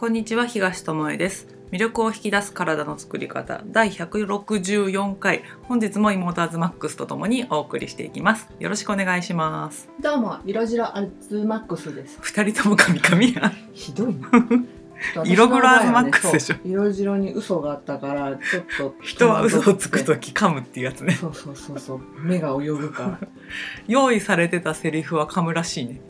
[0.00, 12.16] こんにちは東智恵です魅力を引き出す体の作り方第164回本日もイモーターズマックスとともにお送りしていきますよろしくお願いしますどうも、色白アルツマックスです。
[12.22, 14.30] 二人ともカミカミやひどいな。
[15.26, 18.94] 色黒アルツマックスでしょ色白に嘘があったから、ちょっと。
[19.02, 23.18] 人は嘘をつくとき噛むっていうやつねそうそうそうそう、目が泳ぐから。
[23.86, 26.00] 用意されてたセリフは噛むらしいね、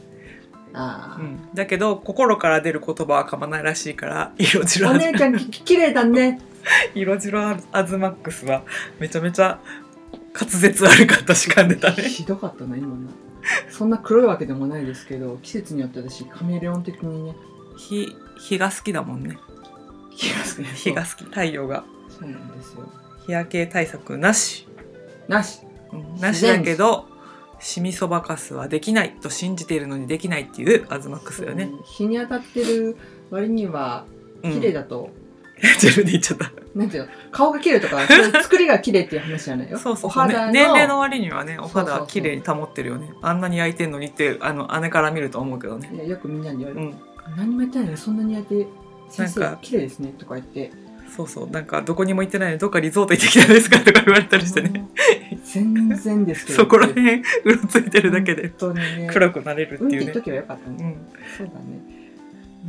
[0.73, 6.41] うん、だけど心から出る言葉は噛まないらしいから色白お姉ちゃん、き綺麗だね。
[6.95, 8.62] 色白アズマックスは
[8.98, 9.59] めちゃめちゃ
[10.38, 12.02] 滑舌悪かったし噛んでたね。
[12.05, 13.10] ひどかったな、今の。
[13.70, 17.34] そんな黒いわけでもないですけど、季節によって私、カメレオン的にね。
[17.77, 19.38] 日日が好きだもんね。
[20.10, 21.24] 日が好き日が好き。
[21.24, 21.84] 太陽が。
[22.09, 22.88] そうなんですよ。
[23.27, 24.68] 日焼け対策なし、
[25.29, 25.62] なし。
[25.93, 26.21] うん。
[26.21, 27.09] なしだけど
[27.60, 32.96] シミそばかすはできないと信じているのにできないっていうアズマックスだよね、そう日に当たってる
[33.30, 34.07] 割には、
[34.43, 35.10] うん、綺麗だと、
[35.80, 36.52] 自分で言っちゃった。
[36.74, 37.10] なんていうの？
[37.30, 38.01] 顔が綺麗とか、
[38.43, 39.79] 作りが綺麗っていう話じゃないよ。
[39.79, 42.01] そうそうお肌のね年齢の割にはねお肌そうそうそう。
[42.01, 43.12] は綺麗に保ってるよね。
[43.20, 45.90] あんなに焼いてんのにってあの姉から見ると思うけどね。
[45.95, 46.96] いやよくみんなに言われる、うん。
[47.37, 48.66] 何もやってないのにそんなに焼いて
[49.10, 50.70] 先生綺麗ですねとか言って
[51.16, 54.89] そうそうなんかどこにも行ってないのにどっかリゾート行ってきたんですかとか言われたりしてね。
[55.45, 58.45] 全然ですけどそこら辺うろついてるだけで。
[58.45, 59.09] ね。
[59.11, 60.13] 黒くなれるっていうね。
[60.13, 60.97] うね、ん。
[61.37, 62.01] そうだね。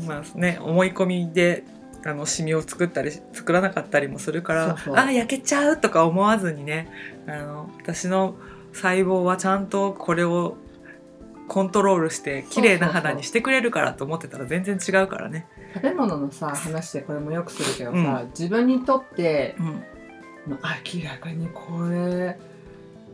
[0.07, 1.63] まあね思い込みで
[2.03, 4.95] あのシミを作ったり作らなかったりもするからそうそう。
[4.95, 6.89] あ焼けちゃうとか思わずにね
[7.27, 8.35] あの私の
[8.73, 10.57] 細胞はちゃんとこれを
[11.47, 15.45] コントロールして綺麗な肌にしてくれるからと思ってたら全然違うからね。
[15.73, 18.29] 食べ物のさ話でこれもよくするけどさ、うん。
[18.29, 19.83] 自分にとってうん。
[20.47, 22.37] 明らかにこれ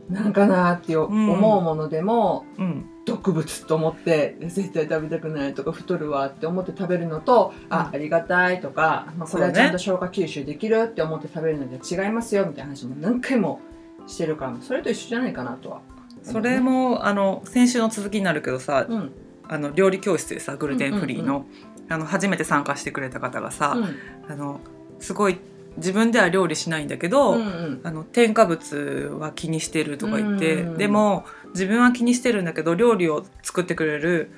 [0.08, 2.86] なんかなって思うものでも、うん。
[3.04, 7.94] 毒物と思って絶対食べたくないとか太るわって思って食べるのと、あうん。
[7.94, 13.60] ありがたいとか、まあ、これはちゃんと消化吸収できるって思って食べるので違いますよみたいな話も何回も
[14.06, 15.80] してるからそれと一緒じゃないかなとは、
[16.22, 19.12] それ、もあの先週の続きになるけどさうん。
[19.48, 21.46] あの料理教室でさグルテンフリーうんの,、
[21.88, 23.96] あの初めて参加してくれた方がさ、うん。
[24.30, 24.60] あの
[24.98, 25.38] すごい
[25.76, 27.80] 自分では料理しないんだけど、うんうん。
[27.84, 34.30] あの添加物は気にしてるとか言って、うんでも自分は気にしてるんだけど料理を作ってくれる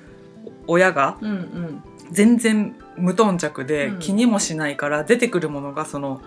[0.67, 1.83] 親がうんうん。
[2.11, 3.99] 全然無頓着でうん。
[3.99, 6.21] 気にもしないから出てくるものがその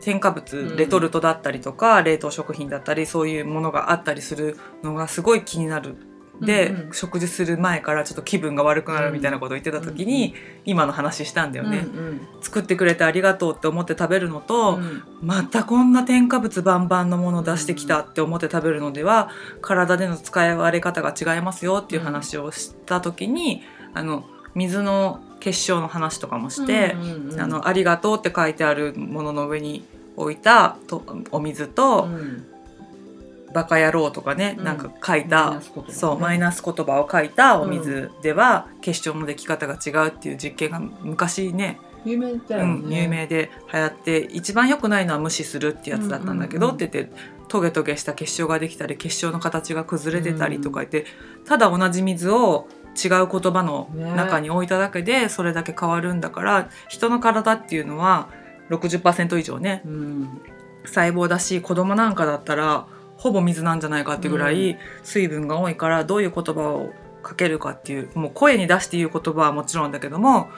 [0.00, 0.76] 添加物、うん。
[0.76, 5.96] レトルトだったりとか冷凍食品だったりそういうものがあったりするのがすごい気になる。
[6.40, 6.92] で、うんうん。
[6.92, 10.34] 食事する前からちょっと気分が悪くなるみたいなことを言ってた時に、
[10.64, 23.62] 今の話したんだよね、うん作ってくれてありがとうって思って食べるのと、うんまたこんな添加物バンバンのものを出してきたって思って食べるのでは体での使い割れ方が違いますよっていう話をした時に、
[23.94, 27.40] あの水の結晶の話とかもして、うんうん。
[27.40, 29.84] あの「ありがとう」って書いてあるものの上に
[30.16, 32.46] 置いたとお水とうん
[33.52, 34.64] 「バカ野郎」とかね、うん。
[34.64, 35.60] なんか書いマイたね。
[35.88, 46.86] そうマイナス言葉を書いたお水では結晶の出来方が違うっていう実験が昔ね有名だようん、ね、有名で流行って一番良くないのは無視するってやつだったんだけど、うんうんうん。
[46.86, 51.06] って言ってトゲトゲした結晶ができたり結晶の形が崩れてたりとか言って、
[51.46, 58.28] ただ同じ水を違う言葉の中に置いただけでそれだけ変わるんだから人の体っていうのは
[58.70, 60.40] 60%以上ねうん。
[60.84, 62.86] 細胞だし子供なんかだったら
[63.18, 66.92] ほぼ水なんじゃないかってぐらい水分が多いからどういう言葉を
[67.22, 70.48] かけるかっていうもう声に出して言う言葉はもちろんだけども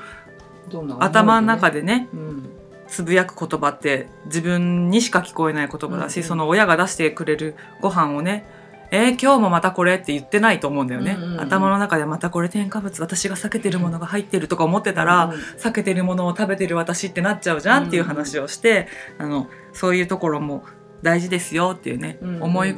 [1.01, 2.51] 頭の中でねうん。
[2.87, 8.45] つぶやく言葉って自分にしか聞こえない言葉だし、うんうんその親が出してくれるご飯をね
[8.91, 11.41] えー今日もまたこれって言ってないと思うんだよね、うんうんうん。
[11.41, 18.89] 頭の中でまたこれ添加物私が避けてるものが入ってるとか思ってたら、避けてるものを食べてる私ってなっちゃうじゃんっていう話をして、
[19.19, 20.65] あのそういうところも
[21.03, 22.43] 大事ですよっていうね、うんうん。
[22.43, 22.77] 思い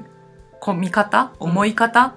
[0.60, 1.50] 込み方うん。
[1.50, 2.14] 思い方、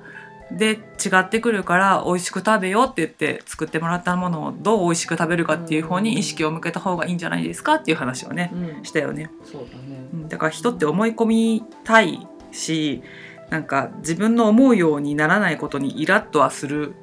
[0.51, 0.77] で違
[1.21, 8.85] ってくるから美味しく食べようって言って作ってもらったものをどう美味しく食べるかっていう方に意識を向けた方がいいんじゃないですかっていう話をねうん。
[8.85, 9.31] したよね。
[9.43, 10.07] そうだね。
[10.13, 10.29] うん。
[10.29, 13.01] だから人って思い込みたいし
[13.49, 16.95] なんか自分の思うようにならないことにイラッとはする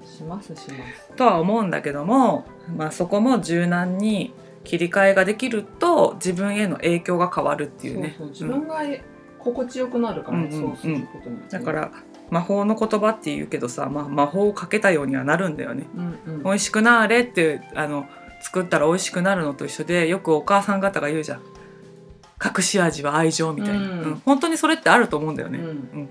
[1.16, 2.46] とは思うんだけども、
[2.76, 8.14] まあ、そこも柔軟に切り替えができると自分への影響が変わるっていうね。
[8.18, 8.50] そうそう自うん。
[8.60, 8.80] 分が
[9.38, 10.60] 心地よくなるから、うんうんうん。
[10.60, 11.90] そうすることによってだから
[12.30, 15.86] 魔法の言葉って言うけどさ、まあ、魔法をかけたようにはなるんだよね。
[15.94, 16.42] うんうん。
[16.44, 18.06] 美味しくなーれってあの
[18.40, 21.40] 作ったら美味しくなるのと一緒でよくお母さん方が言うじゃん。
[22.44, 24.02] 隠し味は愛情みたいな、うん。
[24.02, 24.22] うん。
[24.24, 25.58] 本当にそれってあると思うんだよね。
[25.58, 25.66] うん。
[25.66, 26.08] はい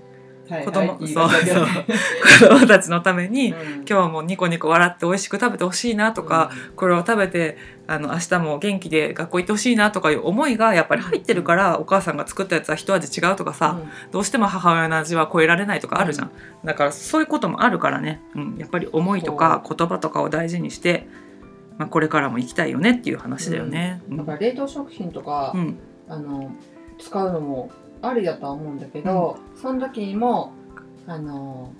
[0.48, 1.66] 子供はいそうそう。
[2.48, 3.84] 子供たちのために、うん。
[3.88, 7.56] 今日もニコニコ笑って美味しく食べてほしいなとか、これを食べて
[7.86, 13.78] あの明日も元気で学校行ってほしいなとかいう思いがやっぱり入ってるから、お母さんが作ったやつは一味違うとかさ、
[14.10, 16.30] どうしても母親の味は超えられないとかあるじゃん、
[16.64, 21.06] だからそういうこともあるからね、うん、やっぱり思いとか言葉とかを大事にして、
[21.78, 24.02] まあ、これからも生きたいよねっていう話だよね。
[24.08, 24.16] うん。
[24.18, 25.78] だから冷凍食品とか、うん。
[26.08, 26.52] あの
[26.98, 27.70] 使うのも
[28.02, 30.52] ありだとは思うんだけど、その時にも
[31.06, 31.72] あの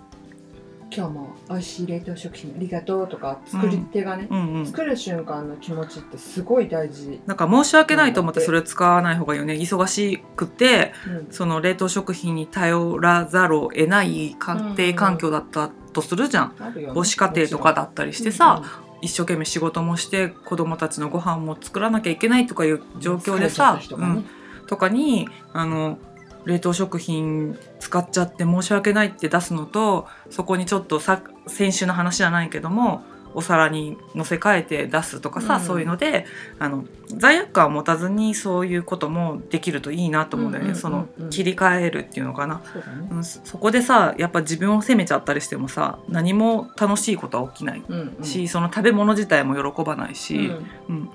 [0.94, 9.54] 今日も美味しい冷凍食品ありがとうとか作り手がね、うんうん作る瞬間の気持ちってすごい大事、なんか申し訳ないと思ってそれ使わない方がいいよね。
[9.54, 11.32] 忙しくてうん。
[11.32, 18.62] その冷凍食品に頼らざるを得ない家庭環境だったとするじゃん、あるよね母子家庭とかだったりしてさ、
[19.00, 23.82] 一生懸命仕事もして子供たちのご飯も作らなきゃいけないとかいう状況でさ、ね。
[23.90, 24.24] うん。
[24.66, 25.98] とかにあの
[26.44, 33.03] 冷凍食品使っちゃって申し訳ないって出すのとそこにちょっとさ先週の話じゃないけども
[33.35, 35.61] お皿に乗せ替えて出すとかさ、うん。
[35.61, 36.27] そういうので
[36.59, 41.09] あの罪悪感を持たずにそういうこともできるといいなと思うんだよね、うんうんうんうん。
[41.17, 42.61] その切り替えるっていうのかな。
[42.73, 42.85] そね。
[43.11, 48.25] うんそそこでさやっぱ自分を責めちゃったりしてもさ何も楽しいことは起きないうんうん。
[48.25, 50.37] し、その食べ物自体も喜ばないし、
[50.89, 50.97] うん。
[50.97, 51.11] うん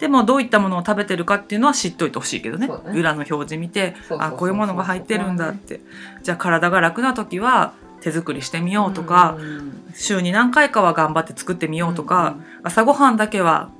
[0.00, 2.66] でもどういったものを食べてるかっていうのは知っといてほしいけどね。
[2.66, 2.74] ね。
[2.94, 5.80] 裏の表示見てあこういうものが入ってるんだって。
[6.22, 9.84] じゃあ体が楽な時は手作りしてみようとか、うん。
[9.94, 13.70] 週に何回かは頑張って作ってみようとか、朝ごはんだけは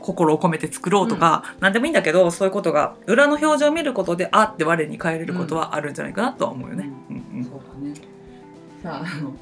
[0.00, 6.90] 心を込めて作ろうとか、何でもいいんだけどそういうことが裏の表示を見ることであって我に返れることはあるんじゃないかなとは思うよね。
[7.08, 7.44] うん。
[7.44, 7.94] そうだね。
[8.82, 9.34] さああの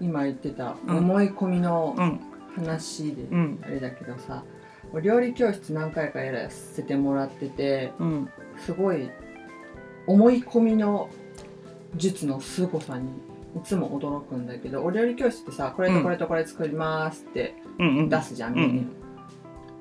[0.00, 0.98] 今言ってたうん。
[0.98, 2.20] 思い込みのうん。
[2.54, 3.60] 話でうんうん。
[3.64, 4.44] あれだけどさ
[4.94, 8.30] お料理教室何回かやらせてもらっててうん。
[8.64, 9.10] すごい
[10.06, 11.10] 思い込みの
[11.96, 13.08] 術の凄さに
[13.56, 18.08] いつも驚くんだけどお料理教室ってさこれとこれとこれ作りますってうんうん。
[18.08, 18.86] 出すじゃん、うんメニュー。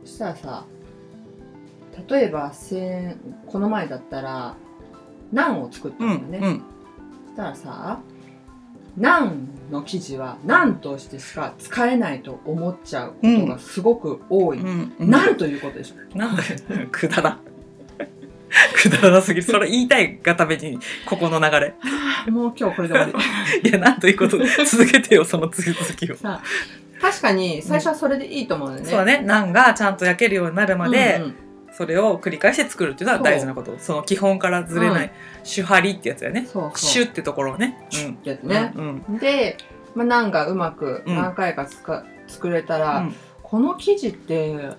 [0.06, 0.66] そしたらさ
[2.10, 4.56] 例えばせんこの前だったら
[5.32, 6.64] ナンを作ったうんんだよね、うん。
[7.28, 8.00] そしたらさ
[8.98, 15.10] ナンの生地はナンとしてしか使えないと思っちゃうことがすごく多い、うんうん。
[15.10, 16.38] なんということでしょなん
[16.92, 17.40] くだら。
[18.76, 19.46] くだらなすぎる。
[19.46, 21.76] それ言いたいがためにここの流れ。
[22.32, 23.20] もう今日これで終わ
[23.64, 23.64] り。
[23.70, 24.38] いやなんということ。
[24.66, 26.16] 続けてよその続きを。
[26.16, 26.42] さ
[27.02, 29.22] 確かに最初はそれでいいと思うよね、そうだね。
[29.26, 31.36] ナンがちゃんと焼けるようになるまで、うんうん
[31.76, 33.76] それを繰り返して作るっていうのは大事なこと。
[33.80, 35.12] その基本からずれない、
[35.44, 36.46] 手張りってやつだよね。
[36.46, 36.78] そうそう。
[36.78, 37.88] シュってところをね。
[37.90, 39.06] ってやつね、うん。
[39.10, 39.18] うん。
[39.18, 39.58] で、
[39.96, 41.16] まあ、ナンがうまくうん。
[41.16, 43.16] 何回かつか、作れたら、うん。
[43.42, 44.72] この生地って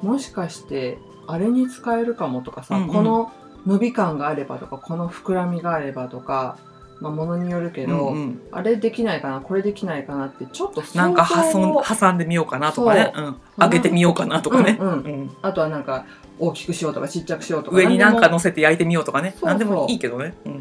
[0.00, 2.88] もしかしてあれに使えるかもとかさ、うんうん。
[2.88, 3.32] この
[3.66, 6.58] 伸び感があればとかこの膨らみがあればとか、
[7.00, 8.40] まあ、ものによるけど、うんうん。
[8.52, 13.20] あれできないかなこれできないかなってちょっとなんか挟ん挟んでみようかなとかね、う。
[13.20, 14.94] ん、上げてみようかなとかね、うんうん。
[14.94, 15.36] うん。
[15.42, 16.06] あとはなんか
[16.38, 19.30] 大きくしようとかちっちゃくしようとか上になんか何乗せて焼いてみようとかね。
[19.30, 19.48] そうそう。
[19.50, 20.56] 何でもいいけどね、うん、い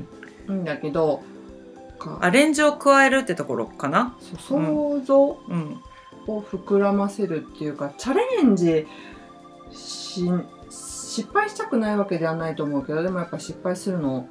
[0.50, 1.24] いんだけど
[1.98, 5.82] かアレンジを加えるってところかな、想像うん、
[6.28, 8.88] を膨らませるっていうかチャレンジ
[9.72, 10.30] し
[10.70, 14.28] 失敗したくないわけではないと思うけどでもやっぱ失敗するの。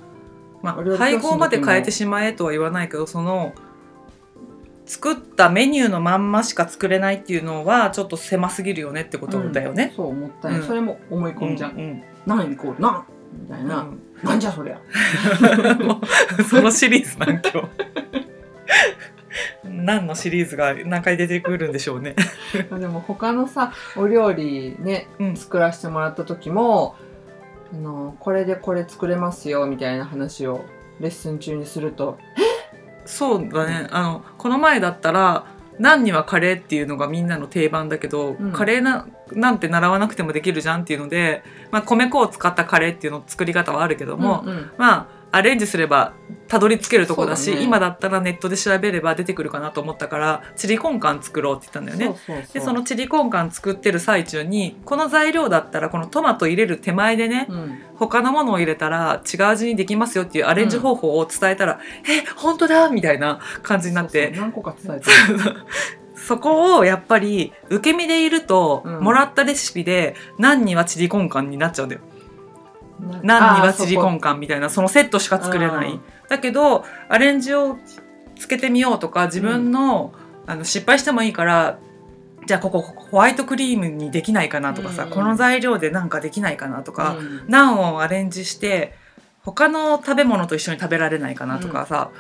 [0.63, 3.53] まあ配合まで変えてしまえとは言わないけどその
[4.93, 9.95] 作ったメニューのまんましか作れないっていうのはちょっと狭すぎるよねってことだよね。
[9.97, 10.67] そう思ったね、うん。
[10.67, 12.03] それも思い込みじゃん、うんうん。
[12.27, 14.01] 何イコール何みたいな、うん。
[14.23, 14.79] なんじゃそりゃ。
[16.47, 17.69] そのシリーズなん今日。
[19.65, 22.15] 何のシリーズが何回出てくるんでしょうね。
[22.79, 25.37] でも他のさお料理ねうん。
[25.39, 26.97] 作らせてもらった時も
[27.73, 30.67] あのこれでこれ作れますよみたいな話を
[31.01, 32.19] レッスン中にすると
[33.05, 33.89] そうだね。
[33.91, 35.47] あのこの前だったら
[35.79, 38.53] 何にはカレーっていうのがみんなの定番だけど、うん。
[38.53, 44.71] カレーななんて習わなくてもできるじゃんっていうので、まあ、米粉を使ったカレーっていうの作り方はあるけども、うんうん。
[44.77, 46.13] まあアレンジすれば
[46.47, 47.63] たどり着けるとこだしね。
[47.63, 52.19] 今だったらネットで調べれば出てくるかなと思ったからチリコンカン作ろうって言ったんだよね。
[52.47, 57.79] そでそのチリコンカン作ってる最中にこの材料だったらこのトマト入れる手前でね、うん。
[57.97, 64.27] 他のものを入れたら違う味にできますよっていうアレンジ方法を伝えたら「え本当だ!」みたいな感じになって。
[64.27, 65.07] そうそう何個か伝えて
[66.15, 69.01] そこをやっぱり受け身でいると、うん。
[69.01, 72.03] もらったレシピで何にはチリコンカンになっちゃうんだよ。
[73.23, 76.01] 何にはチリコンカンみたいなそのセットしか作れない。
[76.29, 77.79] だけどアレンジを
[78.37, 80.13] つけてみようとか自分の,、
[80.47, 81.79] あの失敗してもいいから
[82.47, 85.11] じゃあここホワイトクリームにできないかなとかさ、うん。
[85.11, 87.45] この材料でなんかできないかなとか、うん。
[87.49, 88.95] ナンをアレンジして
[89.43, 92.11] 他の食べ物と一緒に食べられないかなとかさ、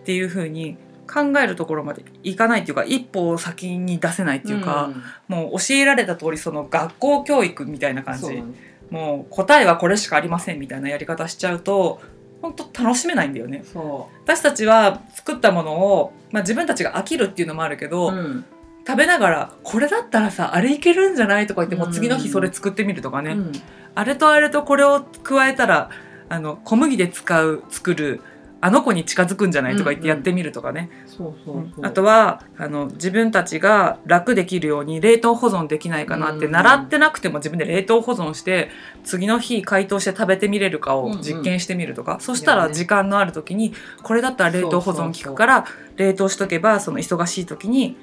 [0.00, 4.90] っていう風に考えるところまでいかないっていうか一歩先に出せないっていうか、
[5.28, 8.42] もう教えられた通りその学校教育みたいな感じ、
[8.90, 12.00] もう答えはこれしかありませんみたいなやり方しちゃうと
[12.42, 13.62] 本当楽しめないんだよね。
[13.64, 18.44] そ私たちは作ったものを、まあ、自分たちが飽きるっていうのもあるけう、ど、うん
[18.86, 21.90] 食べながらこれだったらさあれいけるんじゃないとか言ってもうん。
[21.90, 23.52] う次の日それ作ってみるとかね、うん。
[23.94, 25.90] あれとあれとこれを加えたら
[26.30, 28.22] あの小麦で使う作る
[28.62, 31.86] あの子に近づくんじゃないとか言ってやってみるとかね、そうそうそう。
[31.86, 38.70] あとはあの自分たちが楽できるように冷凍保存できないかなって、うん習ってなくても自分で冷凍保存して
[39.04, 42.68] 次の日解凍して食べてみれるかを実験してみるとか、そしたいやね。
[42.68, 45.64] ら時間のある時にこれだったら冷凍保存効くから
[45.96, 47.96] 冷凍しとけばその忙しい時に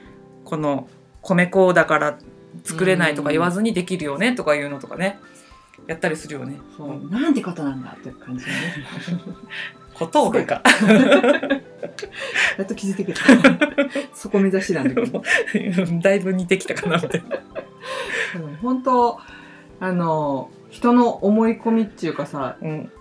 [0.43, 0.87] この
[1.21, 2.17] 米粉だから
[2.63, 5.19] 作れないとか言わずにできるよねとかいうのとかね。
[5.85, 6.59] やったりするよね。
[6.75, 6.89] そう。
[6.89, 8.57] うんなんてことなんだっていう感じでね
[9.97, 10.61] 小峠か。
[12.57, 13.23] やっと気づいてくれた。
[14.13, 15.23] そこ目指しなんだけど。
[16.01, 17.21] だいぶ似てきたかなって。
[18.35, 19.19] うん本当
[19.79, 22.91] あの人の思い込みっていうかさうん。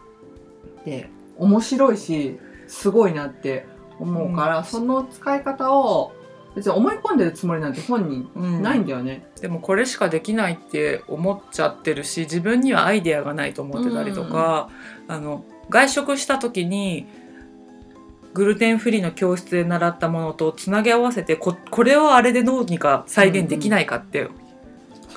[0.81, 2.39] って面白いし
[2.69, 3.67] すごいなって
[3.99, 4.65] 思うから、うん。
[4.65, 6.13] その使い方を
[6.55, 8.63] 別に思い込んでるつもりなんて本人うん。
[8.63, 9.27] ないんだよね。
[9.41, 14.71] でもこれしかできないって思っちゃってるし自分にはアイデアがないと思ってたりとか、
[15.09, 17.07] あの外食した時に
[18.35, 24.29] グルテンフリーの教室で習ったものとつなぎ合わせてここれをあれでどうにか再現できないかって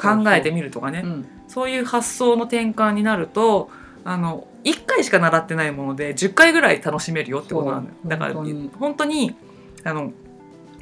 [0.02, 3.72] 考えてみるとかね、うんそういう発想の転換になると
[4.06, 8.72] あの1回しか習ってないもので10回ぐらい楽しめるよってことなんだだから本当に。
[8.80, 9.36] 本当に
[9.84, 10.14] あの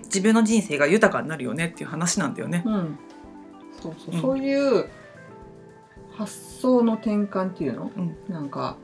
[0.03, 2.63] 自分の人生が豊かになるよねっていう話なんだよね。
[2.65, 2.99] うん。
[3.81, 4.15] そうそう。
[4.15, 4.89] うんそういう
[6.17, 8.17] 発想の転換っていうの、うん。
[8.27, 8.75] なんか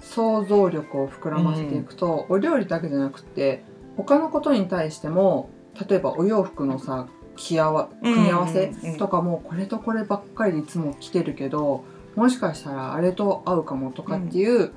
[0.00, 3.64] 想像力を膨らませていくと、お料理だけじゃなくて
[3.96, 5.50] 他のことに対しても
[5.88, 8.98] 例えばお洋服のさ組み合わせうんうんうん。
[8.98, 11.84] とかもこれとこればっかりでいつも着てるけど
[12.16, 14.72] もしかしたらあれと合うかもとかっていう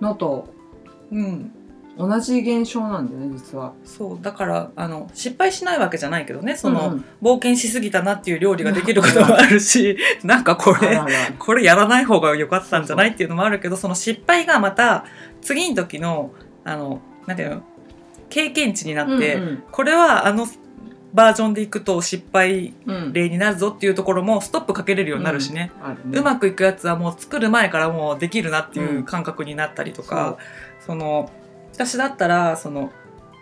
[0.00, 0.48] のと
[1.10, 1.52] うん、
[1.98, 3.72] 同じ現象なんだよね実は。
[3.84, 7.04] そうだからあの失敗しないわけじゃないけどねその、うんうん。
[7.22, 11.00] 冒険しすぎたなっていう料理ができることもあるし なんかこれ
[11.38, 15.04] これやらない方が良かったんじゃないっていうのもあるけどその失敗がまた
[15.40, 16.32] 次の時の
[16.64, 17.62] あのなんていうの
[18.28, 20.46] 経験値になって、うんこれはあの
[21.14, 22.94] バージョンでいくと失敗うん。
[22.94, 26.18] うん例になるぞっていうところもストップかけれるようになるしね、あるね。
[26.18, 30.36] うまくいくやつはもう作る前からもうできるなっていう感覚になったりとか、
[30.84, 31.30] その
[31.76, 32.90] 私だったらその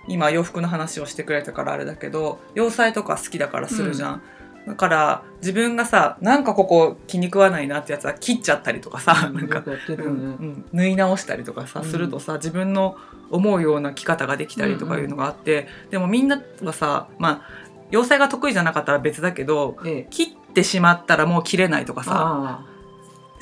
[0.09, 4.23] 今洋服の話をしてくれたからあれだけど洋裁とか好きだからするじゃん。
[4.67, 10.37] だから自分がさなんかここ気に食わないなってやつは切っちゃったりとかさ、なんかうんよね。
[10.41, 12.97] うん縫い直したりとかさ、うんするとさ自分の
[13.31, 22.74] 思うような着方ができたりとかいうのがあって、でもみんなはさまあ洋裁が得意じゃなかったら別だけどええ、切ってしまったらもう切れないとかさあ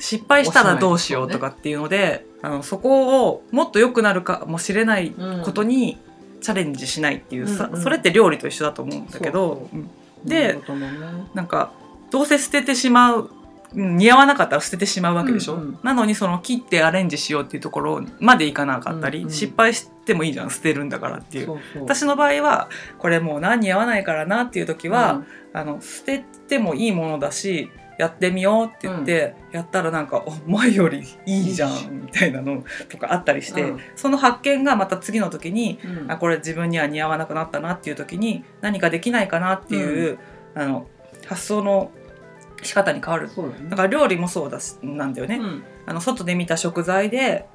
[0.03, 5.97] 失敗したらどうしようとかっていうのであのそこをもっと良くなるかもしれないことに
[6.41, 7.81] チャレンジしないっていうさ、うんうん。
[7.81, 9.77] それって料理と一緒だと思うんだけどそう。
[9.77, 9.89] うん。
[10.25, 10.61] でね。
[11.33, 11.71] なんか
[12.11, 13.29] どうせ捨ててしまう
[13.75, 19.31] うん似合わなかったら捨ててしまうわけでしょ、うんうんなのにその切ってアレンジしようっていうところまでいかなかったり、うんうん。
[19.31, 21.57] 失敗してもいいじゃん捨てるんだからっていう。
[21.79, 22.69] 私の場合は
[22.99, 33.79] これもう何似合わないからなっていう時は、あの捨ててもいいものだしやってみようって言って、やったらなんかお前よりいいじゃんみたいなのとかあったりして、うん。
[33.95, 40.17] その発見がまた次の時にあこれ自分には似合わなくなったなっていう時に何かできないかなっていう、
[40.55, 40.87] あの
[41.27, 41.91] 発想の
[42.61, 43.29] 仕方に変わる。
[43.69, 45.63] だから料理もそうだしなんだよね、うん。
[45.85, 47.47] あの外で見た食材で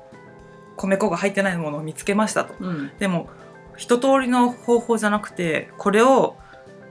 [0.77, 2.55] 米粉が入ってないものを見つけましたと。
[2.61, 2.91] うん。
[2.99, 3.29] でも
[3.77, 6.37] 一通りの方法じゃなくてこれを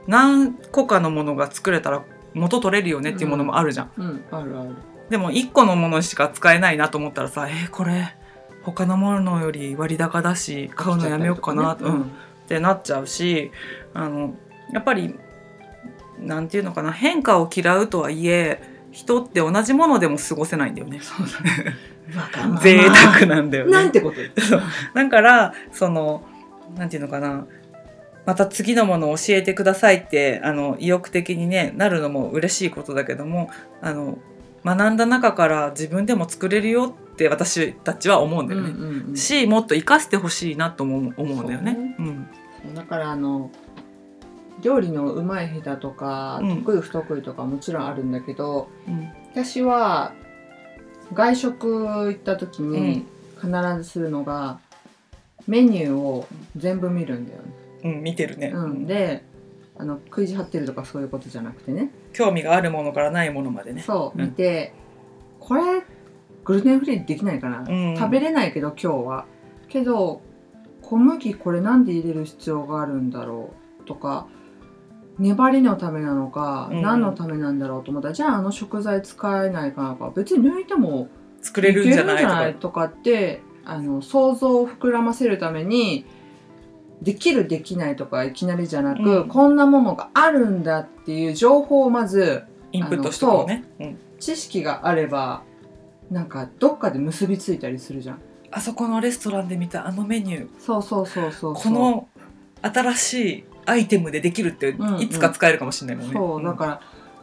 [0.06, 2.02] 何個かのものが作れたら
[2.38, 4.70] 元取れるよねっていうものもあるじゃん、うんあるある。
[5.10, 8.14] でも1個のものしか使えないなと思ったらさえーこれ
[8.62, 11.84] 他のものより割高だし買うのやめようかな、と。
[11.84, 11.96] かね。
[11.96, 12.02] うん。
[12.02, 12.04] っ
[12.48, 13.50] てなっちゃうし
[13.94, 14.34] あの
[14.72, 15.14] やっぱり
[16.18, 21.00] なんていうのかな変化を嫌うとはいえ人って同じものでも過ごせないんだよね。
[22.62, 23.70] 贅沢なんだよね。
[23.72, 24.16] なんてこと
[24.94, 26.22] だからその
[26.76, 27.46] なんていうのかな
[28.28, 33.48] また次のものを教えてくださいってあの意欲的にねなるのも嬉しいことだけども
[33.80, 34.18] あの
[34.62, 38.68] 学んだ中から自分でも作れるよって私たちは思うんだよね。
[38.68, 41.72] うんうんうんしもっと活かしてほしいなとも思うんだよね。
[41.72, 42.28] そうね
[42.66, 43.50] うんだからあの
[44.60, 50.12] 料理のうまい下手とか、うん得意不得意とかもちろんあるんだけどうん私は
[51.14, 53.06] 外食行った時に
[53.36, 54.60] 必ずするのが、
[55.46, 57.67] メニューを全部見るんだよね。
[57.84, 59.24] うん見てるね、うん、で
[59.78, 61.90] あの食い地張ってるとかそういうことじゃなくてね。
[62.12, 63.82] 興味があるものからないものまでね。
[63.82, 64.26] そううん。
[64.26, 64.74] 見て、
[65.38, 65.62] これ
[66.44, 67.96] グルテンフリーできないかな、うん。
[67.96, 69.26] 食べれないけど今日は。
[69.68, 70.20] けど
[70.82, 74.26] 小麦これなんで入れる必要があるんだろうとか
[75.18, 76.82] 粘りのためなのか、うん。
[76.82, 80.10] 何のためなんだろうと思ったらじゃああの食材使えないかなか。
[80.16, 81.08] 別に抜いても
[81.40, 86.04] 作れるんじゃないいけるんじゃないとかとかってあの想像を膨らませるために
[87.02, 89.28] できるできないとかいきなりじゃなく、うん。
[89.28, 93.64] こんなものがあるんだっていう情報をまずインプットしてこうね。
[93.80, 93.98] うん。
[94.18, 95.42] 知識があれば
[96.10, 98.20] なんかどっかで結びついたりするじゃん。
[98.50, 100.48] あそこのレストランで見たあのメニュー。
[100.58, 102.08] そうそうそうそうこの
[102.62, 105.00] 新しいアイテムでできるってうんうん。
[105.00, 106.80] いつか使えるかもしれないもんね、そうだから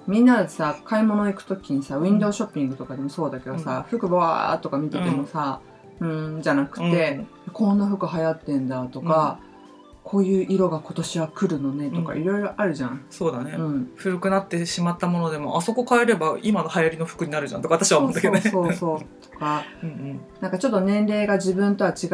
[0.07, 5.59] みんなでさ買い物行く時にさウィンドウショッピングとかでもそうだけどさ、服バーとか見ててもさ
[5.99, 6.91] うんじゃなくうん。
[6.91, 9.39] て、こんな服流行ってんだとか、
[10.05, 13.03] こういう色が今年は来るのねとかうんいろいろあるじゃん。
[13.09, 18.41] そうだね、うん、古くなってしまったものでもあそこ変えれば今の流行りの服になるじゃんとか私は思うんだけどね。
[18.41, 20.19] そうそうそうとか うんうん。
[20.41, 22.05] なんかちょっと年齢が自分とは違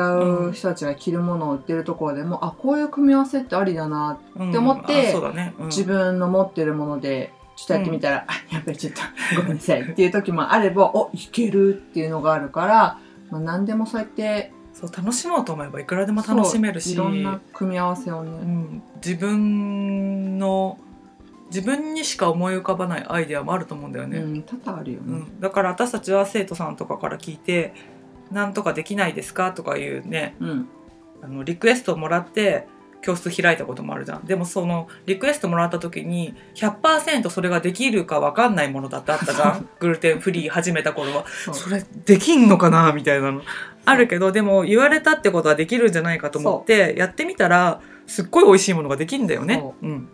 [0.48, 5.66] う人たちが着るものを売ってるところでも、あこういう組み合わせってありだなうんって思ってあそうだね、うん。
[5.66, 9.02] 自分の持ってるものでちょっとやってみたら、あやっぱりちょっと
[9.36, 12.98] ごめんなさいっていう時もあればおいけるっていうのがあるから、
[13.30, 16.94] まあ、何でもそうやってそう楽しもうと思えばいくらでも楽しめるし。
[16.94, 20.78] いろんな組み合わせをうね、ん、自分の
[21.48, 25.06] 自分にしか思い浮かばないアイデアもあると思うんだよね、うん、多々あるよね。
[25.08, 27.74] うん、だから私たちは生徒さんとかから聞いて
[28.32, 30.68] 「なんとかできないですか?」とかいうねうん。
[31.24, 32.68] あのリクエストをもらって
[33.02, 34.26] 教室開いたこともあるじゃん。
[34.26, 39.70] でもそのリクエストもらった時に100%それができるか分かんないものだってあったじゃん。
[39.80, 41.26] グルテンフリー始めた頃は。
[41.28, 43.42] それできんのかなみたいなの。
[43.86, 49.56] あるけどでも言われたってことはできるんじゃないかと思ってやってみたらすっごい美味しいものができるんだよね。
[49.56, 49.76] そ。
[49.82, 49.88] う。
[49.88, 50.08] ん、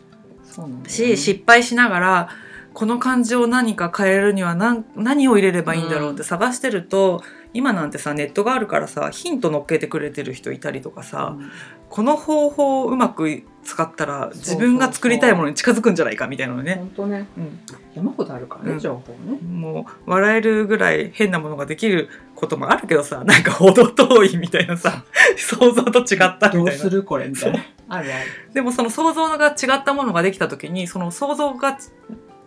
[0.43, 2.29] そうなし失敗しながら
[2.77, 11.51] この漢字を何か変えるには何何を入れればいいんだろうって探してると、今なんてさネットがあるからさヒント乗っけてくれてる人いたりとかさ、うん
[11.89, 16.75] この方法をうまく使ったら自分が作りたいものに近づくんじゃないかみたいなのね。
[16.75, 17.59] 本当ねうん
[17.95, 19.39] 山ほどあるからね、うん情報ね。
[19.41, 25.05] もう笑えるぐらい変なものができることもあるけどさなんか程遠いみたいなさ
[25.37, 27.59] 想像と違ったどみたいなうするこれみたいな。
[27.89, 28.25] あるある。
[28.53, 31.77] でもその想像が違ったものができた時にその想像が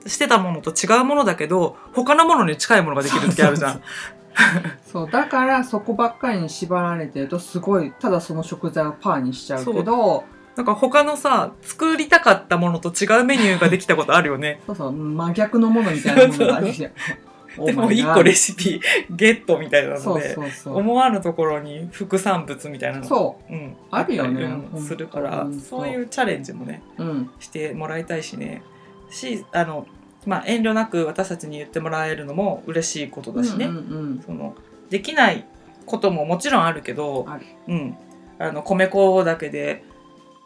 [0.06, 3.82] してたものと違うものだけど他のものに近いものができる時あるじゃん。
[4.84, 10.24] そうだからそこばっかりに縛られてるとすごいただその食材をパーにしちゃうけど
[10.56, 14.60] なんか他のさ作りたかったものと違うメニューができたことあるよね。
[14.66, 16.92] そうそう真逆のものみたいなものがあるじゃん。
[17.64, 20.36] でも Oh my 一 god 個レシピゲットみたいなので。
[20.66, 23.04] 思わぬところに副産物みたいなの。
[23.04, 23.52] そう。
[23.52, 24.48] うん、あるよね
[24.78, 27.30] するからそういうチャレンジもねうん。
[27.38, 28.62] してもらいたいしね。
[29.10, 29.86] しあの、
[30.26, 33.78] まあ、遠慮なく私たちに言ってもらえるのも嬉しいことだしね、うんう
[34.16, 34.54] んその
[34.90, 35.46] できない
[35.86, 37.26] ことももちろんあるけど
[37.68, 37.96] うん、
[38.38, 39.84] あの米粉だけで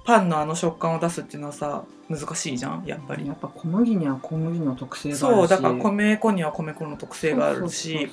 [0.04, 2.84] パンのあの食感を出すっていうのはさ難しいじゃん？
[2.84, 3.26] やっぱり。
[3.26, 3.32] や。
[3.32, 5.20] っぱ小麦には小麦の特性があるし。
[5.20, 8.10] そうだから米粉には米粉の特性があるし。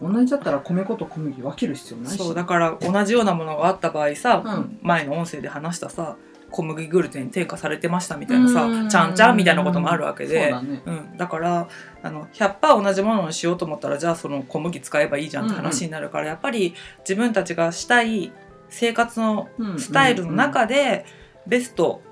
[0.00, 2.18] 同じだったら米粉と小麦分ける必要ないし。
[2.18, 4.78] そうだから同じようなものがあった場合さ、うん。
[4.82, 6.16] 前の音声で話したさ
[6.50, 8.88] 小麦グルテン添加されてましたみたいなさうん。
[8.88, 10.42] ちゃんちゃんみたいなこともあるわけで。
[10.42, 10.82] そうだね。
[10.86, 11.68] うん、だから
[12.02, 18.32] あの100%同じものにしようと思ったらじゃあその小麦使えばいいじゃんって話になるから、やっぱり自分たちがしたい
[18.68, 21.04] 生活のうんスタイルの中で
[21.46, 22.02] ベスト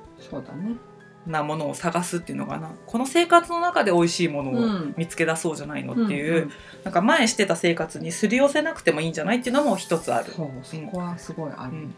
[1.27, 2.71] なものを探すっていうのかな。
[2.87, 4.95] この生活の中で美味しいものをうん。
[4.97, 6.51] 見つけ出そうじゃないのっていう、うん
[6.85, 10.33] なんか前してた生活にすり寄せなくてもいいんじゃないっていうのも一つある。
[10.33, 10.43] そ
[10.93, 11.95] こはすごいある、うん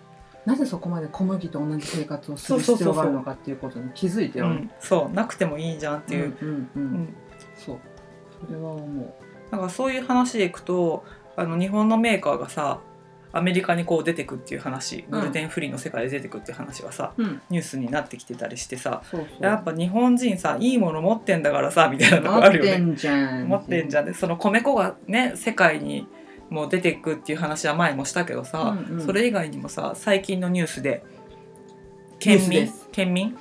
[0.47, 5.15] なぜそこまで小麦と同じ生活をする必要があるのかっていうことに気づいてよねうん、そう。
[5.15, 6.83] なくてもいいじゃんっていう、うんうんううん。
[7.03, 7.15] ん
[7.57, 7.79] そう。
[8.47, 9.17] それは思
[9.51, 11.05] なんかそういう話でいくと
[11.37, 12.81] あの日本のメーカーがさ
[13.33, 17.43] アメリカにこう出てくっていう話グルテンフリーの世界で出てくっていう話はさ、ううん。
[17.51, 19.45] ニュースになってきてたりしてさそうそう。
[19.45, 22.73] やっぱ日本人さいいもの持ってんだからさみたいなとこ持あるよね。
[22.73, 23.49] ってんじゃん。
[23.49, 24.07] 持ってんじゃん。
[24.07, 26.07] ねその米粉がね世界に
[26.51, 29.07] もう出てくっていう話は前もしたけどさ、うんうん。
[29.07, 31.03] それ以外にもさ最近のニュースで
[32.25, 32.89] ニュー県民スです。
[32.93, 33.37] 県民？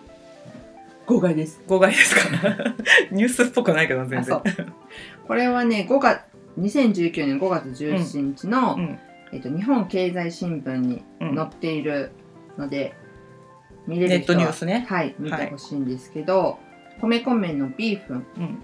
[1.05, 1.61] 誤解です。
[1.67, 2.37] 誤解ですか？
[3.11, 4.21] ニュースっぽくないけど全然。
[4.21, 4.43] あそう。
[5.27, 6.21] これはね5月
[6.59, 8.99] 2019年5月17日の、うん。
[9.31, 12.11] えっと、日本経済新聞にうん載っている
[12.57, 12.93] ので、
[13.87, 16.57] 見れネットニュースね、はい見てほしいんですけど、
[17.01, 18.25] 米粉麺のビーフン。
[18.37, 18.59] うん、の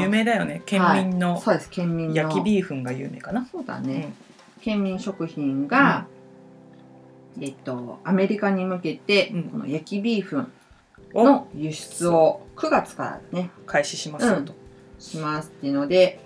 [0.00, 0.62] 有名だよね。
[0.66, 1.70] 県民のそうです。
[1.70, 2.14] 県民の。
[2.14, 4.14] 焼きビーフンが有名かな、そうだね、
[4.60, 6.06] 県民食品が、
[7.40, 9.42] えっと、アメリカに向けて、うん。
[9.44, 10.52] この焼きビーフン
[11.14, 11.24] お。
[11.24, 14.54] の輸出を9月からね開始しますよと。
[14.98, 16.20] しますっていうので、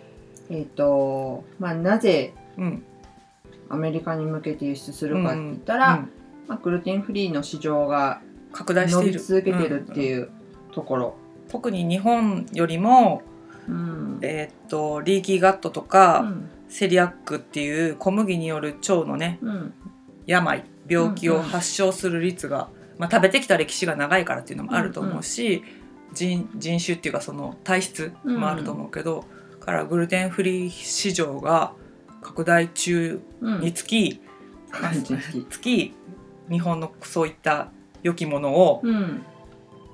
[0.51, 2.83] えっとまあ、なぜうん。
[3.69, 6.11] アメリカに向けて輸出するかって言ったうら、ん
[6.47, 8.21] まあ、グルテンフリーの市場が
[8.53, 9.19] 拡大し伸ている。
[9.19, 10.31] び続けてるってうんいう
[10.73, 11.15] ところ。
[11.49, 13.23] 特に日本よりも、
[13.69, 14.19] うん。
[14.23, 16.51] えーっとリーキーガットとうか、ん。
[16.69, 19.75] セリアックっていう小麦による腸のねうん。
[20.27, 25.63] 病病気を発症する率が、まあ、食べてきた歴史が長いからっていうのもあると思うし、
[26.13, 29.25] 人人種っていうかその体質もあると思うけど、
[29.61, 31.73] からグルテンフリー市場が
[32.23, 34.21] 拡大中うんにつき、
[34.71, 35.95] 感じ好きつき
[36.51, 37.71] 日本のそういった
[38.03, 39.23] 良きものをうん。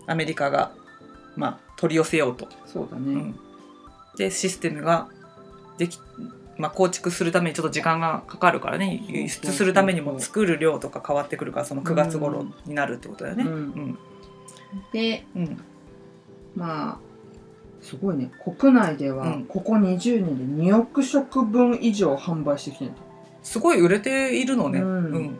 [0.06, 0.72] アメリカが、
[1.36, 3.12] まあ、取り寄せようと、そうだね。
[3.12, 3.40] うん
[4.16, 5.08] でシステムが
[5.78, 5.98] でき、
[6.58, 9.02] まあ、構築するためにちょっと時間がかかるからね。
[9.08, 13.44] 輸出するためにも作る量とか変わってくるからその9月頃になるってことだよね。
[13.44, 13.56] ううん。
[13.64, 13.98] ん
[14.92, 15.60] でうん。
[16.54, 16.98] まあ
[17.80, 18.30] すごいね。
[18.58, 19.44] 国内ではうん。
[19.46, 22.94] ここ20年で2億食分以上販売してきてるん
[23.42, 25.14] すごい売れているのね、ううん。
[25.24, 25.38] ん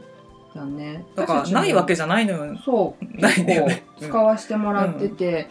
[0.54, 1.04] だね。
[1.14, 2.58] だからないわけじじゃないのよ。
[2.64, 3.04] そう。
[3.20, 3.84] ないね。
[4.00, 5.48] 構使わせてもらってて、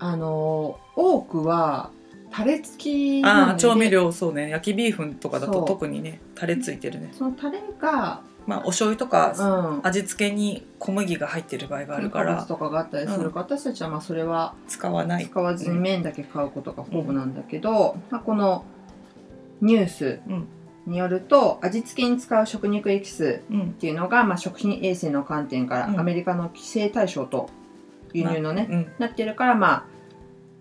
[0.00, 1.90] あの多くは
[2.34, 3.52] タレ付きあなんで。
[3.54, 4.50] あ調味料そうね。
[4.50, 7.10] 焼きビーフンとかだと特にねタレついてるね。
[7.12, 12.34] そのタレが、まあお醤油とかうん、味付けに小麦が入ってる場合があるから。
[12.34, 15.26] 加熱とかがあったりするから、私たちはまあそれは使わない。
[15.26, 18.64] 使わずに麺だけ買うことがほぼなんだけど、まあ、この
[19.60, 20.48] ニュースうん。
[20.86, 26.00] によると味付けに使う食肉エキスうんっていうのが、まあ、食品衛生の観点からうん。
[26.00, 27.48] アメリカの規制対象と
[28.12, 28.92] 輸入のね、うん。
[28.98, 29.86] なってるからま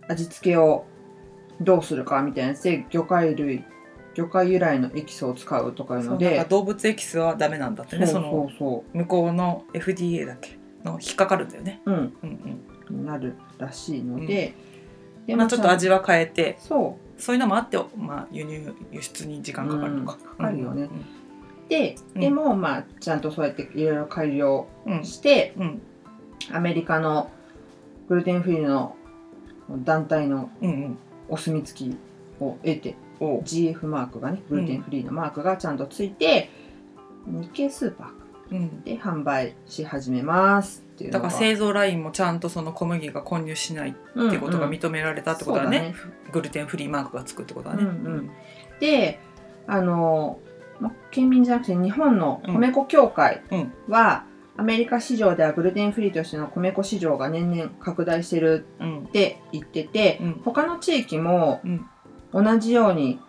[0.07, 0.85] あ味付けを
[1.61, 3.63] どうするかみたいなで魚介類
[4.15, 6.45] 魚介由来のエキスを使うとかいうので。
[6.49, 11.81] 動物エキスはダメなんだってねそのそ向こうの FDA だっけの引っかかるんだよね。
[11.85, 11.97] ううん。
[12.23, 13.05] うんうん。
[13.05, 14.53] なるらしいので、
[15.25, 20.17] でまあ、ちょっと味は変えてそそういうのもあって、まあ、輸入輸出に時間かかるのか。
[20.21, 20.83] うんかかるよね。
[20.83, 20.87] うん。
[20.87, 20.89] う
[21.69, 22.21] でうん。
[22.21, 25.03] でもまあちゃんとそうやっていろいろ改良うん。
[25.03, 25.81] して、うん。
[26.51, 27.31] アメリカの
[28.09, 28.95] グルテンフリーの
[29.69, 30.97] 団体のうんうん
[31.29, 31.97] お墨付き
[32.39, 36.49] を得て GF マークがねグルテンフリーのマークがちゃんとついて、
[37.25, 38.83] 日系スーパーうん。
[38.83, 43.93] で販売し始めますっていうだから製造ラインもちゃんとその小麦が混入しないっ
[44.31, 45.95] てことが認められたってことだね,、
[46.31, 47.83] グルテンフリーマークがつくってことだね。
[47.83, 48.31] うんうん。
[48.79, 49.19] で
[49.67, 50.39] あの、
[50.79, 53.73] ま、県民じゃなくて日本の米粉協会うん。
[53.89, 58.99] は、アメリカ市場ではグルテンフリーとしての米粉市場が年々拡大してるうん。
[59.05, 60.41] って言ってて、うん。
[60.45, 61.85] 他の地域もうん。
[62.33, 63.19] 同じように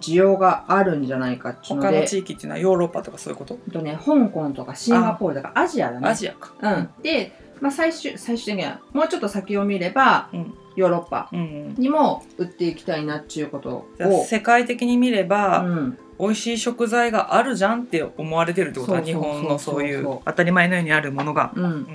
[0.00, 3.58] 需要があるんじゃないかっていうので他の地域っていうのはヨーロッパとかそういうこと？
[3.72, 6.08] とね、香港とかシンガポールとかアジアだね。
[6.08, 6.54] アジアか。
[6.62, 10.54] うん、で、まあ、最終最終的にはもうちょっと先を見れば、うん。
[10.76, 18.92] ヨーロッパにも売っていきたいなっていうことを、世界的に見れば、うん、美味しい食材があるじゃんって思われてるってこと？
[18.92, 21.52] は日本のそういう当たり前のようにあるものが。
[21.54, 21.64] うん。
[21.64, 21.86] うん。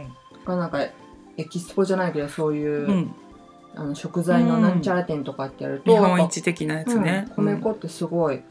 [0.46, 0.82] がなんか
[1.38, 3.16] エキスポじゃないけどそういう、うん、
[3.76, 7.28] あの食材のなんちゃら店とかってやると、日本やっぱ一的なやつね。
[7.38, 7.46] うん。
[7.46, 8.42] 米粉ってすごい、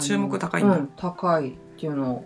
[0.00, 2.24] 注目高いんだうん高いっていうのを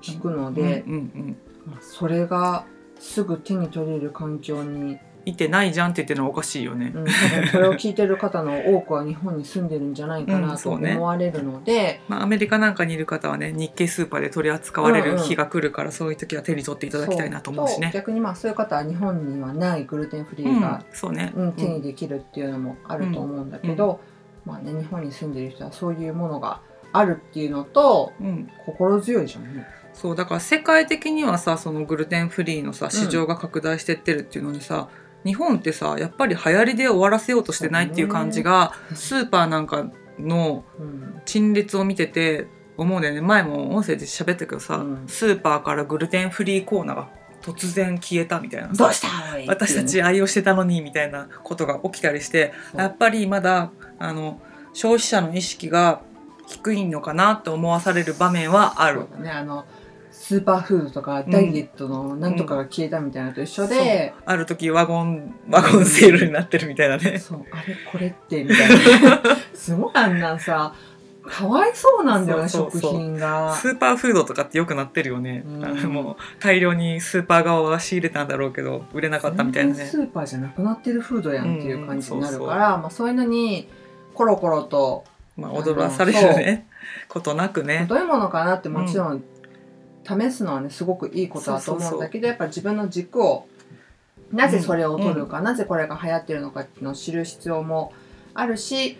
[0.00, 1.36] 聞くのうんで、うんうん。
[1.80, 2.64] それが
[2.98, 6.92] すぐ手に取れる環境に、いてないじゃんって言ってるのはおかしいよね。
[6.94, 17.90] うん、れを聞いてる方の多くは日本に住んでるんじゃないか うんなと思われるので、まあ、アメリカなんかにいる方はね日系スーパーで取り扱われる日が来るから、そういう時は手に取っていただきたいなと思うしね。
[17.92, 24.00] 逆にまあそういう方は日本にはないグルテンフリうんーが、そうね、うん手にできるっていうのもあると思うんだけど、
[24.44, 26.60] まあね日本に住んでる人はそういうものが
[26.92, 29.66] あるっていうのとうんうん心強いじゃんね。
[29.92, 34.88] そうだから世界的にはさそのグルテンフリーのさ市場が拡大してってるっていうのにさ、
[35.24, 41.22] 日本ってさやっぱり流行りで終わらせようとしてないっていう感じが、スーパーなんかのうん。
[41.24, 45.04] 陳列を見てて思うんだよね前も音声で喋ったけどさ、うん。
[45.06, 47.08] スーパーからグルテンフリーコーナーが
[47.42, 54.40] 突然消えたみたいなさどうしたい私たち愛用してたのにみたいなことが起きたりしてやっぱりまだあの
[54.72, 56.02] 消費者の意識が
[56.46, 59.66] 低いのかなって思わされる場面はあるねあの
[60.28, 67.18] スーパーフードとかダイエットのなんとかが消えたみたいなのと一緒で、ある時ワゴン ワゴンセールになってるみたいなね。
[67.18, 68.68] そうあれこれってみたい
[69.02, 69.22] な
[69.54, 70.74] すごいあんなんさ
[71.22, 73.54] かわいそうなんだよね食品が。
[73.54, 75.44] スーパーフードとかってよくなってるよね。
[75.46, 79.82] うんもう大量にスーパー側は仕入れたんだろうけど売れなかったみたいなね。
[79.86, 83.66] スーパーじゃなくなってるフードやんっていう感じになるから、うんまあ、そういうのに
[84.12, 85.04] コロコロと
[85.38, 86.66] まあ踊らされるね
[87.08, 87.86] ことなくね。
[87.88, 89.24] どういうものかなってもちろん
[90.08, 93.46] 試すのはねすごくいいことだと思うんだけどやっぱ自分の軸を
[94.32, 97.92] なぜそれを取るか、なぜこれが流行ってるのかっていうのを知る必要も
[98.34, 98.98] あるし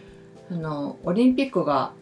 [0.51, 1.92] あのオリンピックが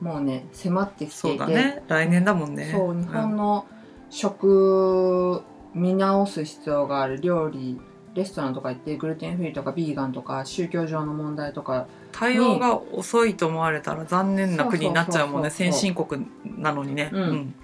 [0.00, 1.82] もうね迫ってきてそういてだね。
[1.88, 2.70] 来年だもんね。
[2.72, 3.66] そう日本の
[4.10, 5.42] 食
[5.74, 7.20] 見直す必要がある。
[7.20, 7.80] 料理
[8.14, 15.50] レストランとか行ってグルテンフリーとかビーガンとか宗教上の問題とか対応が遅いと思われたら残念な国になっちゃうもんね。
[15.50, 17.54] 先進国なのにね、うん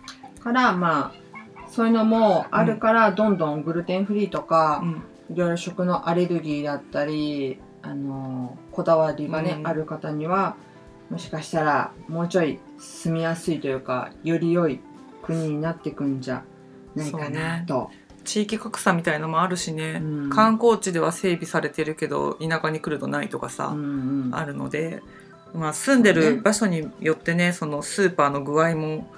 [0.40, 5.02] からまあそういうのもあるから、どんどんグルテンフリーとか、うん。
[5.30, 9.66] いろいろ食のアレルギーだったりあのこだわりがね、うん。
[9.66, 10.56] ある方には
[11.10, 14.80] もしかしたらもうちょい住みやすいというかより良い
[15.22, 16.44] 国になってくんじゃ
[16.94, 17.90] ないかなと。
[18.24, 20.30] 地域格差みたいのもあるしね、うん。
[20.30, 24.34] 観光地では整備されてるけど田舎に来るとないとかさ、うんうん。
[24.34, 25.02] あるので、
[25.54, 29.10] まあ、住んでる場所によってねそのスーパーの具合も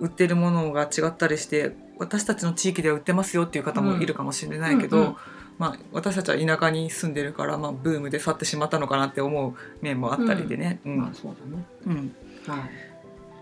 [0.00, 5.16] 売ってるものが違ったりして私たちの地域では売ってますよっていう方もいるかもしれないけど、うんうんうん
[5.60, 10.80] まあ、私たちは田舎に住んでるから、まあ、ブームで去ってしまったのかなって思う面もあったりでね。
[10.86, 11.64] うんまあそうだね。
[11.86, 12.14] うん
[12.46, 12.70] はい。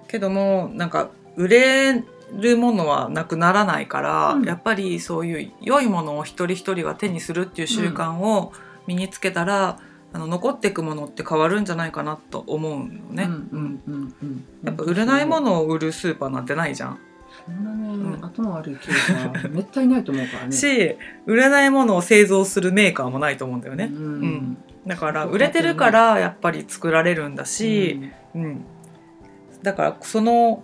[0.08, 8.52] けどもなんか売れるものはなくならないから、うんやっぱりそういう良いものを一人一人が手にするっていう習慣を
[8.88, 9.78] 身につけたら、
[10.12, 13.24] あの残っていくものって変わるんじゃないかなと思うのね。
[13.24, 14.44] うんうんうんうん。
[14.64, 16.98] やっぱ売れないものを売るスーパーなんてないじゃん。
[17.46, 18.94] そんなね、うん頭悪い経営
[19.42, 20.52] 者めったにないと思うからね。
[20.56, 23.90] し売れないものを製造するメーカーもないと思うんだよね。
[23.92, 28.00] うんんだから売れてるからやっぱり作られるんだし、
[28.34, 28.64] うん、
[29.62, 30.62] だからその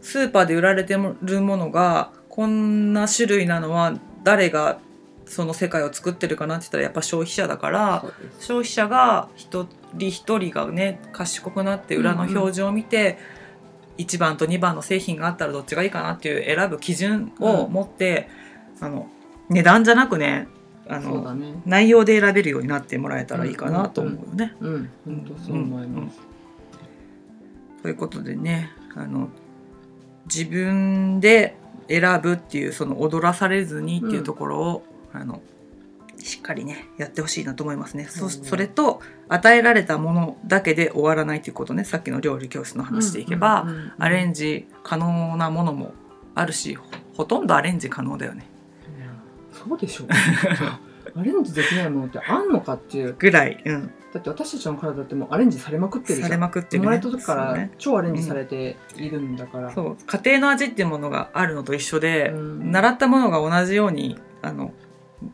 [0.00, 4.78] スーパーで売られてるものがこんな種類なのは誰が
[5.26, 8.04] その世界を作ってるかなって言ったらやっぱ消費者だから
[8.38, 13.18] 消費者が一人一人がね賢くなって裏の表示を見て、
[13.98, 18.28] 1番と2番の製品があったらどっちがいいかなっていう選ぶ基準を持って、
[18.80, 19.08] あの
[19.48, 20.48] 値段じゃなくね
[20.88, 21.54] あのね。
[21.64, 24.54] 内容で選べるようになってもらえたらいいかなと思うよね。
[24.60, 26.20] うん、本当そう思います。
[27.82, 29.28] ということでねあの
[30.26, 31.56] 自分で
[31.88, 34.82] 選ぶっていうその踊らされずにっていうところを、
[35.20, 35.42] あの
[36.18, 38.06] しっかりねやってほしいなと思いますね。
[38.06, 45.94] そうんそれと与えられたものだけで終わらないということねさっきの料理教室の話でいけば、うんうんうんアレンジ可能なものも
[46.34, 48.46] あるしほほとんどアレンジ可能だよね
[49.52, 50.08] そうでしょう。
[51.18, 53.16] アレンジできないものってあんのかっていう。
[53.18, 56.28] ぐらい、うん、だって私たちの体ってもうアレンジされまくってるじゃん。
[56.28, 59.72] されまくってる、生まれた時から超アレンジされているんだから。
[59.72, 64.74] そう家庭の味っていうものがあるのと一緒で、うん習ったものが同じようにあの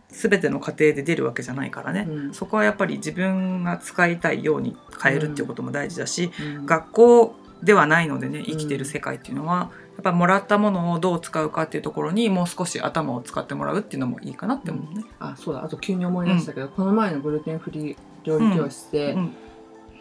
[0.08, 2.34] 全ての家庭で出るわけじゃないからね、うん。
[2.34, 6.66] そこはやっぱり自分が使いたいように変えるっていうことも大事だし、うん。
[6.66, 15.04] 学校ではないのでね生きてる世界っていうのは、やっぱもらったものをどう使うかっていうところにもう少し頭を使ってもらうっていうのもいいかなって思うね。
[15.18, 15.64] あそうだ。
[15.64, 19.34] あと急に思い出したけど、この前のグルテンフリー料理教室で、うん。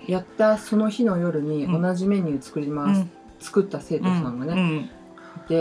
[0.07, 1.81] やったその日の夜にうん。
[1.81, 3.11] 同じメニュー作りうます、ん。
[3.39, 4.89] 作った生徒さんがね、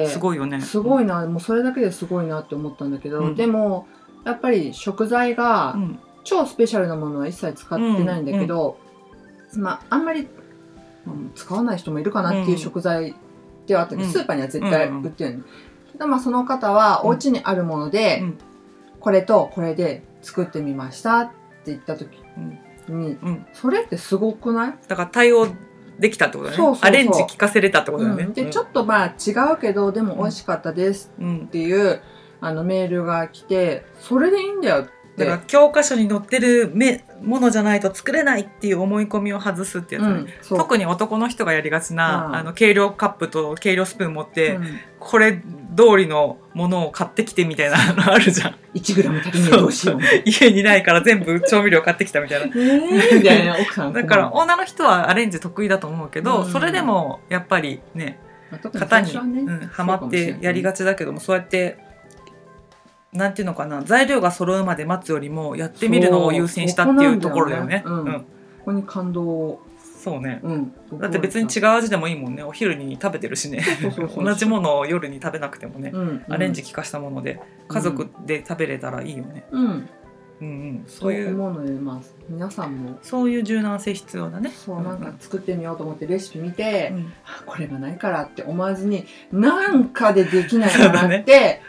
[0.06, 0.60] すごいよね。
[0.60, 3.34] すごいなもうそれだけですごいなって思ったんだけど、うん。
[3.34, 3.86] でも
[4.24, 5.98] やっぱり食材がうん。
[6.22, 8.76] 超スペシャルなものは一切使ってないんだけど、
[9.56, 10.28] まああんまり
[11.06, 13.14] うん使わない人もいるかなっていう食材
[13.66, 14.12] ではあったけど、うん。
[14.12, 15.44] スーパーには絶対売ってるの、
[15.92, 18.38] けどまあその方はお家にあるもので、うん。
[19.00, 21.32] これとこれで作ってみましたって
[21.68, 22.18] 言った時
[22.88, 24.74] に、うん、それってすごくない？
[24.88, 25.48] だから対応
[25.98, 28.24] できたってことだねアレンジ聞かせれたってことだよね。
[28.24, 28.32] うん。
[28.34, 31.38] でちょっとまあ違うけどでも美味しかったですうん。
[31.46, 32.02] っていう
[32.40, 35.00] あのメールが来てそれでいいんだよって。
[35.16, 42.36] だから教科書に載ってるめものじゃないと作れないっていう思い込みを外すってやつだね、うん特に男の人がやりがちな、うん。
[42.36, 44.80] あの計量カップと計量スプーン持って、うん。
[44.98, 45.32] これ
[45.76, 48.54] 通りのものを買ってきてみたいな のあるじゃん。
[48.74, 50.00] 1グラム足りねえどうしよう。
[50.24, 52.46] 家にないから全部調味料買ってきたみたいな。
[52.54, 56.50] みたいな奥さんだから女の人はアレンジ得意だと思うけど、うん。
[56.50, 58.18] それでもやっぱりね
[58.50, 59.12] まあ型に、
[59.70, 61.89] はまってやりがちだけどもそうやって
[63.12, 67.82] なんていうのかな材料が揃うまで待つよりもやってみるのを優先したっていうところだよね。
[67.84, 67.90] こ
[68.60, 69.62] ここに感動を、
[69.98, 70.40] そうね。
[70.42, 72.42] うん、だって別に違う味でもいいもんね。
[72.42, 73.62] お昼に食べてるしね。
[74.16, 79.88] 同じものを夜に食べなくてもね、うん、アレンジ効かしたもので家族で食べれたらいいよね、うん、うん
[80.40, 82.98] うん、そそうういう思うので、まあ、皆さんも。
[83.02, 84.50] そういう柔軟性必要だね。
[84.50, 87.12] そうなんか作ってみようと思ってレシピ見て、うん。
[87.24, 91.60] あこれがないからって思わずになんかでできないかなって、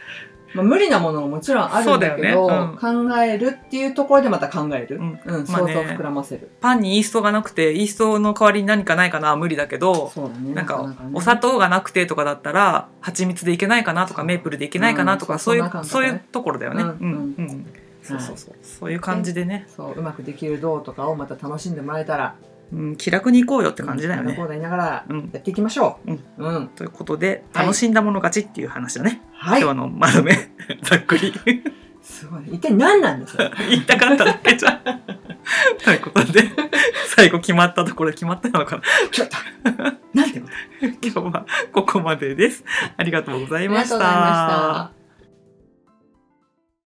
[0.54, 5.20] まあ、無理なものももちろんあるんだけどそうだよ考えるっていうところでまた考える、うん。
[5.26, 5.74] うん、まあね。
[5.74, 9.30] 想像を膨らませる、パンにイーストがなくてイーストの代わりに何かないかな？
[9.30, 10.12] は無理だけど
[10.54, 16.84] なんかお砂糖がなくてとかだったら蜂蜜でいけないかなとかメープルでいけないかなとか、うんそういうそういうところだよね。
[16.84, 16.92] ううん。
[16.92, 17.66] んうん。
[18.04, 18.56] そうそうそう。
[18.64, 22.36] そういう感じでね、そううまくできるどうとかをまた楽しんでもらえたら
[22.74, 24.34] うん、気楽に行こうよって感じだよね。
[24.34, 25.30] こうだ言いながらうん。
[25.34, 26.56] やっていきましょう、うん。
[26.56, 26.68] うん。
[26.70, 27.66] ということではい。
[27.66, 29.62] 楽しんだもの勝ちっていう話だね、はい。
[29.62, 30.34] 今日のまとめ
[30.84, 31.34] ざっくり。
[32.02, 33.52] すごい一体何なんですか？
[33.70, 34.82] 言いたかっただけじゃん。
[35.84, 36.50] ということで
[37.16, 38.82] 最後決まったところで決まったのかな。
[39.12, 39.36] ちょっと
[40.14, 40.48] なんてこ
[40.80, 40.88] と？
[41.22, 42.64] 今日はここまでです。
[42.98, 45.01] ありがとうございましありがとうございましたた。